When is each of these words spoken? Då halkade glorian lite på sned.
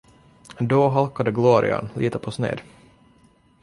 Då 0.59 0.89
halkade 0.89 1.31
glorian 1.31 1.89
lite 1.95 2.19
på 2.19 2.31
sned. 2.31 2.61